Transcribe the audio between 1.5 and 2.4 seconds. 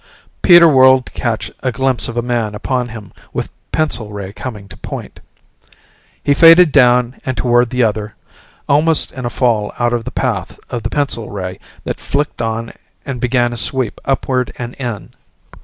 a glimpse of a